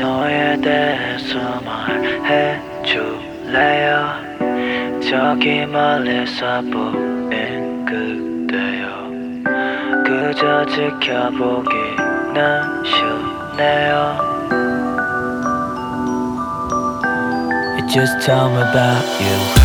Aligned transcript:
너에 0.00 0.56
대해서 0.62 1.60
말해줄래요? 2.82 3.40
저기 5.02 5.66
멀리서 5.66 6.62
보인 6.62 7.84
그대여. 7.84 9.10
그저 10.04 10.64
지켜보기는 10.66 12.34
쉽네요. 12.84 14.30
Just 17.92 18.24
tell 18.24 18.48
me 18.48 18.62
about 18.62 19.04
you 19.20 19.59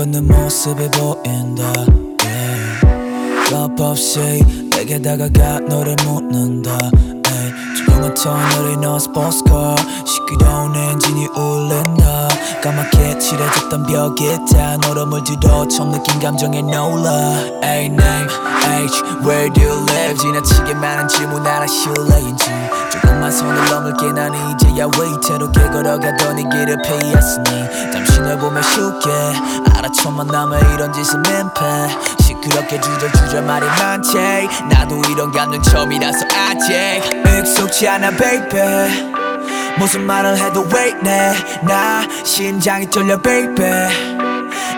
걷는 0.00 0.28
모습이 0.28 0.88
보인다. 0.92 1.62
Yeah. 2.24 2.86
내게 4.70 5.02
다가가 5.02 5.60
너를 5.68 5.94
묻는다. 6.06 6.78
조용한 7.76 8.14
터널이 8.14 8.78
너 8.78 8.98
스포츠카 8.98 9.76
시끄러운 10.06 10.74
엔진이 10.74 11.26
울린다. 11.36 12.28
까맣게 12.62 13.18
칠해졌던 13.18 13.86
벽에 13.86 14.38
다 14.50 14.78
너로 14.78 15.04
물들어 15.04 15.68
처음 15.68 15.92
느낀 15.92 16.18
감정에 16.18 16.62
놀라 16.62 17.10
A 17.62 17.84
name 17.86 18.28
H 18.82 19.02
Where 19.22 19.52
do 19.52 19.62
you 19.62 19.82
live? 19.82 20.16
지나치게 20.16 20.74
많은 20.74 21.08
질문 21.08 21.46
하나 21.46 21.66
실례인지. 21.66 22.46
조금만 22.90 23.30
손을 23.30 23.70
넘을게 23.70 24.12
난 24.12 24.32
이제야 24.32 24.86
웨이트로 24.86 25.52
걸어가더니 25.52 26.48
길을 26.48 26.78
피했으니. 26.82 27.92
잠시 27.92 28.20
널 28.20 28.38
보며 28.38 28.62
쉽게 28.62 29.69
알아쳐만 29.80 30.26
남의 30.26 30.60
이런 30.74 30.92
짓은 30.92 31.22
민폐 31.22 31.88
시끄럽게 32.22 32.78
주저주저 32.80 33.40
말이 33.42 33.64
많지. 33.64 34.18
나도 34.68 35.00
이런 35.10 35.32
감정 35.32 35.62
처음이라서 35.62 36.18
아직 36.36 37.00
익숙치 37.38 37.88
않아 37.88 38.10
baby. 38.10 39.10
무슨 39.78 40.06
말을 40.06 40.36
해도 40.36 40.68
왜 40.74 40.88
이래 40.88 41.32
나 41.62 42.02
심장이 42.24 42.90
떨려 42.90 43.20
baby. 43.22 43.70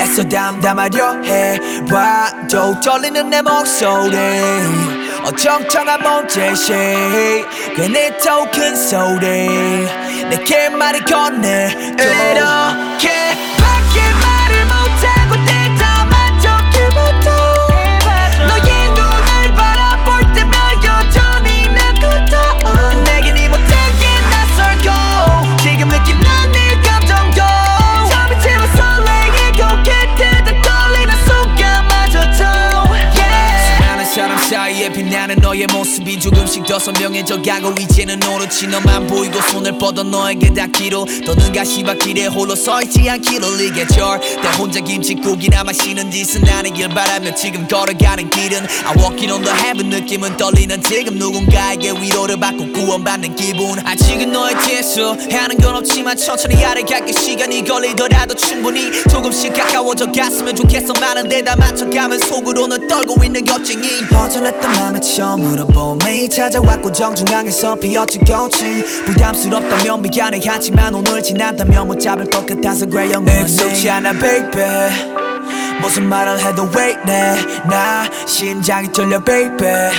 애써 0.00 0.24
담담하려 0.24 1.22
해. 1.22 1.60
봐도 1.88 2.80
떨리는 2.80 3.30
내 3.30 3.40
목소리. 3.40 4.16
어정쩡한 5.24 6.02
몸짓이. 6.02 7.44
괜히 7.76 8.18
더큰 8.18 8.74
소리. 8.74 9.28
내게 10.28 10.68
말을 10.70 11.04
건네. 11.04 11.94
이렇게 11.98 13.27
나는 35.10 35.36
너의 35.36 35.66
모습이 35.72 36.20
조금씩 36.20 36.66
더 36.66 36.78
선명해져 36.78 37.40
가고 37.42 37.72
이제는 37.80 38.20
오로지 38.24 38.66
너만 38.66 39.06
보이고 39.06 39.40
손을 39.40 39.78
뻗어 39.78 40.02
너에게 40.02 40.52
닿기로 40.52 41.06
더는 41.24 41.52
가시밭길에 41.52 42.26
홀로 42.26 42.54
서있지 42.54 43.08
않기를 43.08 43.60
이게 43.60 43.86
절대 43.86 44.48
혼자 44.58 44.80
김치국이나 44.80 45.64
마시는 45.64 46.10
짓은 46.10 46.46
아니길 46.48 46.90
바라며 46.90 47.34
지금 47.34 47.66
걸어가는 47.66 48.30
길은 48.30 48.66
I 48.84 48.94
walking 48.98 49.32
on 49.32 49.42
the 49.42 49.56
heaven 49.58 49.88
느낌은 49.88 50.36
떨리는 50.36 50.82
지금 50.82 51.14
누군가에게 51.18 51.92
위로를 51.92 52.38
받고 52.38 52.72
구원받는 52.72 53.34
기분. 53.34 53.78
아직은 53.86 54.30
너의 54.30 54.54
뒤에서 54.60 55.16
하는 55.32 55.56
건 55.56 55.76
없지만 55.76 56.16
천천히 56.16 56.62
아래 56.64 56.82
갈게 56.82 57.12
시간이 57.12 57.64
걸리더라도 57.64 58.34
충분히 58.34 58.90
조금씩 59.10 59.52
가까워져 59.54 60.10
갔으면 60.12 60.54
좋겠어. 60.54 60.92
많은 61.00 61.28
데다 61.28 61.56
맞춰가면 61.56 62.18
속으로는 62.18 62.86
떨고 62.88 63.24
있는 63.24 63.44
걱정이. 63.44 63.86
허전했던 64.12 64.72
맘에 64.72 64.97
처음으로 65.00 65.66
봄이 65.66 66.28
찾아왔고 66.28 66.92
정중앙에서 66.92 67.74
피었지 67.76 68.18
꽃이 68.20 68.82
부담스럽다면 69.06 70.02
미안해. 70.02 70.40
하지만 70.46 70.94
오늘 70.94 71.22
지난다면 71.22 71.86
못 71.86 71.98
잡을 71.98 72.28
것 72.28 72.44
같아서 72.46 72.86
그래 72.86 73.10
영원히 73.12 73.42
익숙치 73.42 73.88
않아 73.90 74.12
baby. 74.12 75.18
무슨 75.80 76.08
말을 76.08 76.40
해도 76.40 76.68
왜 76.76 76.90
이래 77.04 77.36
나 77.68 78.04
심장이 78.26 78.90
떨려 78.92 79.22
baby. 79.22 79.90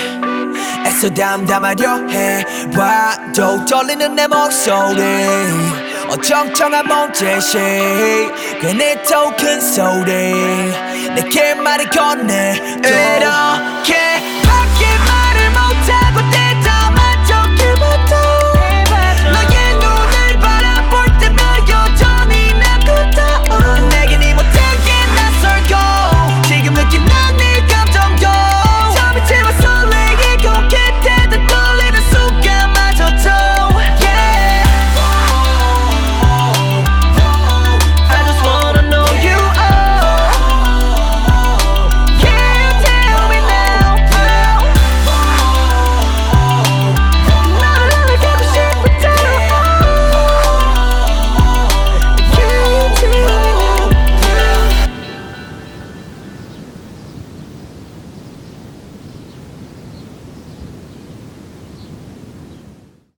애써 0.86 1.10
담담하려 1.10 2.08
해. 2.10 2.44
봐도 2.74 3.64
떨리는 3.66 4.16
내 4.16 4.28
목소리. 4.28 5.02
어정쩡한 6.10 6.88
몸짓이 6.88 7.60
괜히 8.62 8.96
더큰 9.08 9.62
소리. 9.62 10.34
내게 11.16 11.54
말을 11.56 11.90
건네 11.90 12.80